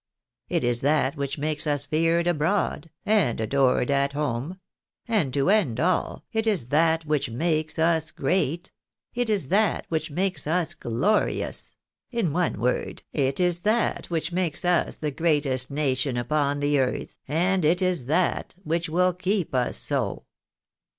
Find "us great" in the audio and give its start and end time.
7.77-8.71